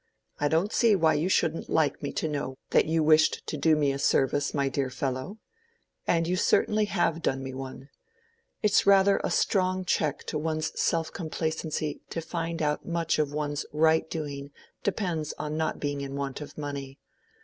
[0.39, 3.75] I don't see why you shouldn't like me to know that you wished to do
[3.75, 5.37] me a service, my dear fellow.
[6.07, 7.87] And you certainly have done me one.
[8.63, 13.63] It's rather a strong check to one's self complacency to find how much of one's
[13.71, 14.49] right doing
[14.81, 16.97] depends on not being in want of money.